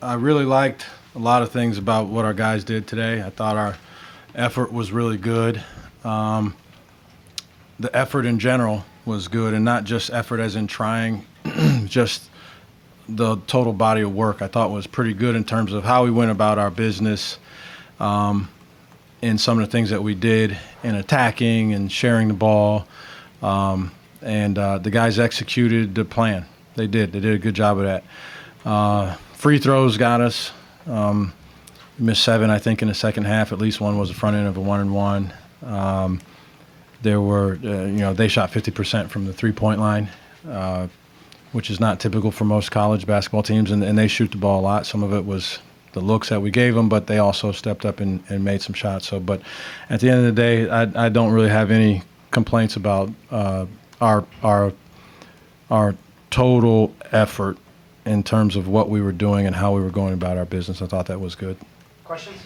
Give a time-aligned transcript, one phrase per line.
[0.00, 0.86] I really liked
[1.16, 3.20] a lot of things about what our guys did today.
[3.20, 3.76] I thought our
[4.32, 5.60] effort was really good.
[6.04, 6.54] Um,
[7.80, 11.26] the effort in general was good, and not just effort as in trying,
[11.86, 12.30] just
[13.08, 16.12] the total body of work I thought was pretty good in terms of how we
[16.12, 17.40] went about our business,
[17.98, 18.48] um,
[19.20, 22.86] and some of the things that we did in attacking and sharing the ball.
[23.42, 23.90] Um,
[24.22, 26.46] and uh, the guys executed the plan.
[26.76, 27.10] They did.
[27.10, 28.04] They did a good job of that.
[28.64, 30.52] Uh, free throws got us.
[30.86, 31.32] Um,
[31.98, 33.52] missed seven, I think, in the second half.
[33.52, 35.32] At least one was the front end of a one and one.
[35.62, 36.20] Um,
[37.02, 40.08] there were, uh, you know, they shot 50% from the three point line,
[40.48, 40.88] uh,
[41.52, 44.60] which is not typical for most college basketball teams, and, and they shoot the ball
[44.60, 44.86] a lot.
[44.86, 45.58] Some of it was
[45.92, 48.74] the looks that we gave them, but they also stepped up and, and made some
[48.74, 49.08] shots.
[49.08, 49.40] So, but
[49.90, 53.66] at the end of the day, I, I don't really have any complaints about uh,
[54.00, 54.72] our our
[55.70, 55.94] our
[56.30, 57.56] total effort
[58.08, 60.82] in terms of what we were doing and how we were going about our business.
[60.82, 61.56] I thought that was good.
[62.04, 62.40] Questions?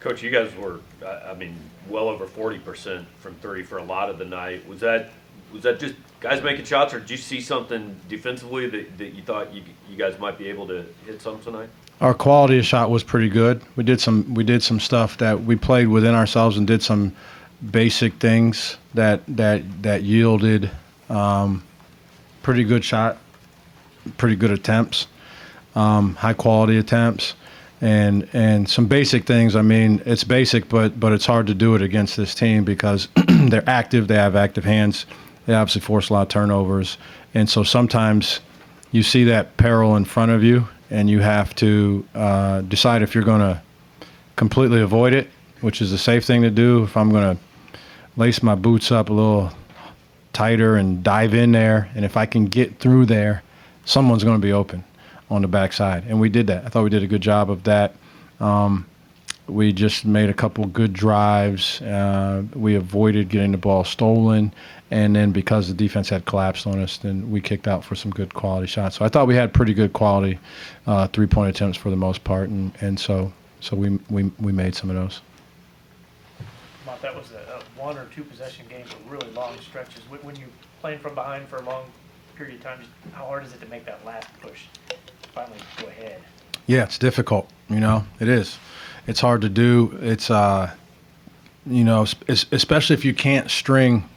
[0.00, 1.54] Coach, you guys were, I I mean,
[1.88, 4.66] well over forty percent from three for a lot of the night.
[4.66, 5.10] Was that,
[5.52, 9.22] was that just guys making shots, or did you see something defensively that, that you
[9.22, 11.68] thought you, you guys might be able to hit some tonight?
[12.00, 13.62] Our quality of shot was pretty good.
[13.76, 17.14] We did some we did some stuff that we played within ourselves and did some
[17.70, 20.68] basic things that that that yielded
[21.08, 21.62] um,
[22.42, 23.18] pretty good shot,
[24.18, 25.06] pretty good attempts,
[25.74, 27.34] um, high quality attempts,
[27.80, 29.56] and and some basic things.
[29.56, 33.08] I mean, it's basic, but but it's hard to do it against this team because
[33.28, 34.08] they're active.
[34.08, 35.06] They have active hands.
[35.46, 36.98] They obviously force a lot of turnovers,
[37.34, 38.40] and so sometimes
[38.92, 43.14] you see that peril in front of you, and you have to uh, decide if
[43.14, 43.60] you're going to
[44.36, 45.28] completely avoid it,
[45.60, 46.84] which is the safe thing to do.
[46.84, 47.42] If I'm going to
[48.16, 49.50] lace my boots up a little
[50.32, 53.42] tighter and dive in there, and if I can get through there,
[53.84, 54.84] someone's going to be open
[55.30, 56.64] on the backside, and we did that.
[56.64, 57.94] I thought we did a good job of that.
[58.40, 58.86] Um,
[59.48, 61.80] we just made a couple good drives.
[61.82, 64.52] Uh, we avoided getting the ball stolen,
[64.90, 68.10] and then because the defense had collapsed on us, then we kicked out for some
[68.10, 68.96] good quality shots.
[68.96, 70.38] So I thought we had pretty good quality
[70.86, 74.74] uh, three-point attempts for the most part, and, and so so we, we we made
[74.74, 75.20] some of those.
[77.00, 80.02] That was a, a one or two possession game, but really long stretches.
[80.08, 80.46] When, when you
[80.80, 81.84] playing from behind for a long
[82.36, 82.80] period of time,
[83.12, 84.64] how hard is it to make that last push?
[85.34, 86.20] Finally go ahead.
[86.66, 87.48] Yeah, it's difficult.
[87.68, 88.58] You know, it is.
[89.06, 89.98] It's hard to do.
[90.00, 90.70] It's uh,
[91.66, 94.08] you know, especially if you can't string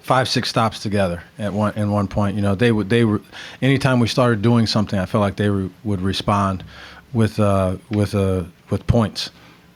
[0.00, 2.36] five, six stops together at one in one point.
[2.36, 3.20] You know, they would they were
[3.62, 6.64] anytime we started doing something, I felt like they re- would respond
[7.12, 9.30] with uh, with uh, with points.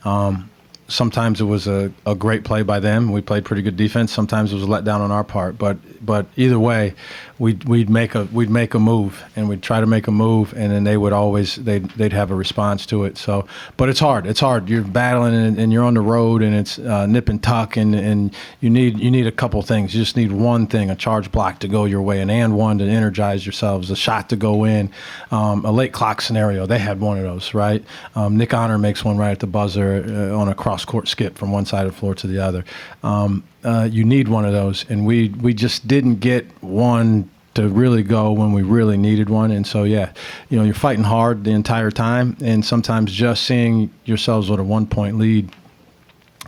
[0.05, 0.50] Um,
[0.88, 3.12] sometimes it was a, a great play by them.
[3.12, 4.12] We played pretty good defense.
[4.12, 5.59] Sometimes it was a letdown on our part.
[5.59, 6.94] But but either way,
[7.38, 10.53] we'd we'd make a we'd make a move and we'd try to make a move,
[10.54, 13.16] and then they would always they'd they'd have a response to it.
[13.16, 14.26] So, but it's hard.
[14.26, 14.69] It's hard.
[14.69, 17.94] You're battling and, and you're on the road, and it's uh, nip and tuck, and,
[17.94, 19.94] and you need you need a couple things.
[19.94, 22.78] You just need one thing: a charge block to go your way, an and one
[22.78, 24.91] to energize yourselves, a shot to go in,
[25.31, 26.66] um, a late clock scenario.
[26.66, 27.84] They had one of those, right?
[28.15, 31.37] Um, Nick Honor makes one right at the buzzer uh, on a cross court skip
[31.37, 32.65] from one side of the floor to the other.
[33.03, 37.69] Um, uh, you need one of those, and we we just didn't get one to
[37.69, 39.50] really go when we really needed one.
[39.50, 40.12] And so, yeah,
[40.48, 44.64] you know, you're fighting hard the entire time, and sometimes just seeing yourselves with a
[44.64, 45.50] one point lead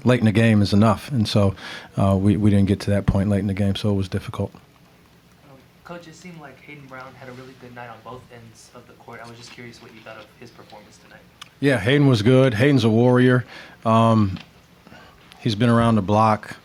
[0.05, 1.11] late in the game is enough.
[1.11, 1.57] And so,
[1.97, 4.09] uh, we we didn't get to that point late in the game, so it was
[4.09, 4.53] difficult.
[5.51, 8.71] Um, Coach, it seemed like Hayden Brown had a really good night on both ends
[8.77, 9.21] of the court.
[9.25, 11.23] I was just curious what you thought of his performance tonight.
[11.59, 12.55] Yeah, Hayden was good.
[12.55, 13.45] Hayden's a warrior.
[13.85, 14.39] Um,
[15.41, 16.57] he's been around the block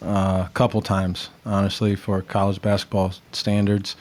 [0.00, 3.96] a couple times, honestly, for college basketball standards.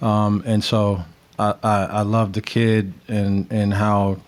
[0.00, 1.04] Um, and so
[1.38, 4.18] I, I, I love the kid and, and how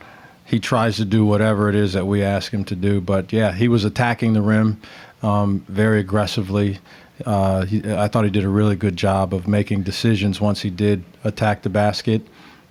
[0.44, 3.00] he tries to do whatever it is that we ask him to do.
[3.00, 4.80] But yeah, he was attacking the rim
[5.22, 6.78] um, very aggressively.
[7.24, 10.70] Uh, he, I thought he did a really good job of making decisions once he
[10.70, 12.22] did attack the basket.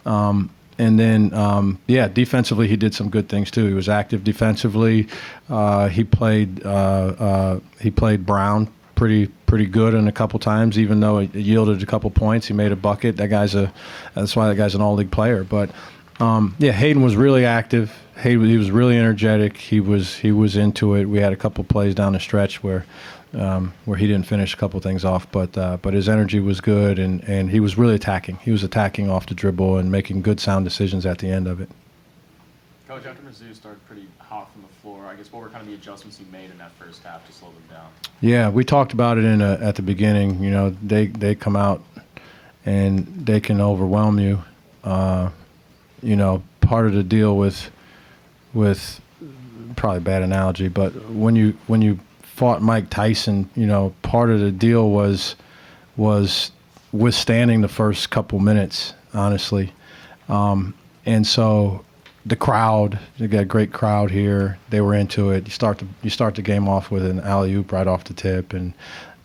[0.05, 3.67] Um, and then, um, yeah, defensively, he did some good things too.
[3.67, 5.08] He was active defensively.
[5.49, 10.79] Uh, he played uh, uh, he played Brown pretty pretty good in a couple times,
[10.79, 12.47] even though it yielded a couple points.
[12.47, 13.17] He made a bucket.
[13.17, 13.72] That guy's a
[14.16, 15.43] that's why that guy's an all league player.
[15.43, 15.70] But
[16.19, 17.91] um, yeah, Hayden was really active.
[18.17, 19.57] Hayden, he was really energetic.
[19.57, 21.05] He was he was into it.
[21.05, 22.85] We had a couple plays down the stretch where
[23.33, 26.61] um, where he didn't finish a couple things off, but uh, but his energy was
[26.61, 28.37] good and, and he was really attacking.
[28.37, 31.59] He was attacking off the dribble and making good sound decisions at the end of
[31.59, 31.69] it.
[32.87, 35.67] Coach, after Mizzou started pretty hot from the floor, I guess what were kind of
[35.67, 37.89] the adjustments you made in that first half to slow them down?
[38.21, 40.43] Yeah, we talked about it in a, at the beginning.
[40.43, 41.81] You know, they they come out
[42.65, 44.43] and they can overwhelm you.
[44.83, 45.29] Uh,
[46.03, 47.72] you know, part of the deal with
[48.53, 49.02] with
[49.76, 54.40] probably bad analogy, but when you when you fought Mike Tyson, you know, part of
[54.40, 55.35] the deal was
[55.97, 56.52] was
[56.91, 59.72] withstanding the first couple minutes, honestly.
[60.29, 60.73] Um,
[61.05, 61.84] and so
[62.26, 64.58] the crowd, you got a great crowd here.
[64.70, 65.46] They were into it.
[65.46, 68.14] You start the you start the game off with an alley oop right off the
[68.14, 68.73] tip, and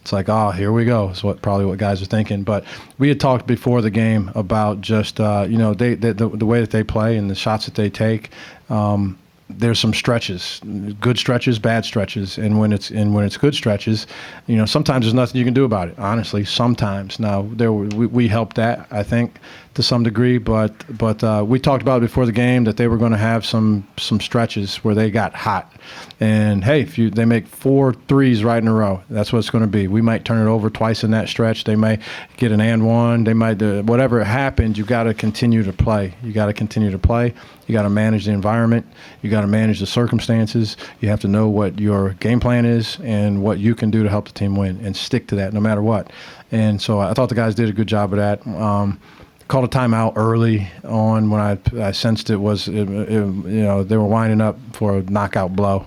[0.08, 1.10] it's like, oh, here we go.
[1.10, 2.42] Is what probably what guys are thinking.
[2.42, 2.64] But
[2.96, 6.46] we had talked before the game about just uh, you know they, they the, the
[6.46, 8.30] way that they play and the shots that they take.
[8.70, 9.18] Um,
[9.50, 10.60] there's some stretches,
[10.98, 14.06] good stretches, bad stretches, and when it's and when it's good stretches,
[14.46, 15.98] you know sometimes there's nothing you can do about it.
[15.98, 19.38] Honestly, sometimes now there we, we helped that I think
[19.78, 22.96] to some degree, but but uh, we talked about before the game that they were
[22.96, 25.72] going to have some some stretches where they got hot,
[26.18, 29.50] and hey, if you they make four threes right in a row, that's what it's
[29.50, 29.86] going to be.
[29.86, 31.62] We might turn it over twice in that stretch.
[31.62, 32.00] They may
[32.38, 33.22] get an and one.
[33.22, 34.76] They might do whatever happened.
[34.76, 36.12] You got to continue to play.
[36.24, 37.32] You got to continue to play.
[37.68, 38.84] You got to manage the environment.
[39.22, 40.76] You got to manage the circumstances.
[40.98, 44.08] You have to know what your game plan is and what you can do to
[44.08, 46.10] help the team win, and stick to that no matter what.
[46.50, 48.44] And so I thought the guys did a good job of that.
[48.44, 49.00] Um,
[49.48, 53.82] called a timeout early on when I, I sensed it was it, it, you know
[53.82, 55.86] they were winding up for a knockout blow,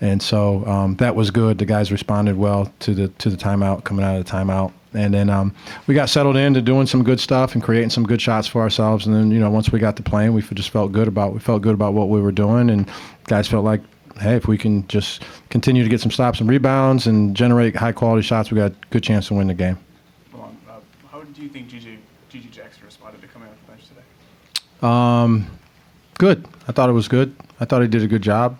[0.00, 1.58] and so um, that was good.
[1.58, 5.12] The guys responded well to the to the timeout coming out of the timeout, and
[5.12, 5.54] then um,
[5.86, 9.06] we got settled into doing some good stuff and creating some good shots for ourselves.
[9.06, 11.38] And then you know once we got the plane, we just felt good about we
[11.38, 12.90] felt good about what we were doing, and
[13.24, 13.80] guys felt like.
[14.20, 17.92] Hey, if we can just continue to get some stops and rebounds and generate high
[17.92, 19.78] quality shots, we got a good chance to win the game.
[20.34, 20.48] Uh,
[21.10, 21.96] how do you think GJ,
[22.32, 24.00] GG Jackson responded to coming off the bench today?
[24.80, 25.46] Um,
[26.18, 26.46] good.
[26.66, 27.36] I thought it was good.
[27.60, 28.58] I thought he did a good job.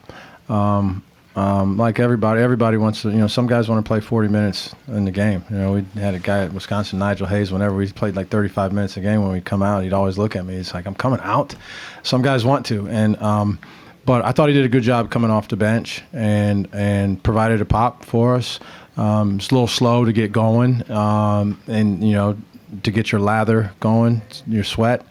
[0.51, 1.03] Um,
[1.35, 3.11] um, like everybody, everybody wants to.
[3.11, 5.43] You know, some guys want to play 40 minutes in the game.
[5.49, 7.51] You know, we had a guy at Wisconsin, Nigel Hayes.
[7.51, 10.37] Whenever we played like 35 minutes a game, when we come out, he'd always look
[10.37, 10.57] at me.
[10.57, 11.55] He's like, "I'm coming out."
[12.03, 13.59] Some guys want to, and um,
[14.05, 17.63] but I thought he did a good job coming off the bench and and provided
[17.63, 18.61] a pop for us.
[18.99, 22.37] Um, it's a little slow to get going, um, and you know,
[22.83, 25.05] to get your lather going, your sweat.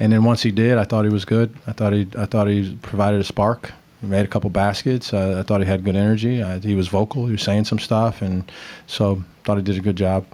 [0.00, 1.54] And then once he did, I thought he was good.
[1.66, 3.72] I thought he I thought he provided a spark.
[4.00, 5.12] He made a couple baskets.
[5.12, 6.40] I thought he had good energy.
[6.40, 7.26] Uh, he was vocal.
[7.26, 8.50] He was saying some stuff, and
[8.86, 10.24] so thought he did a good job.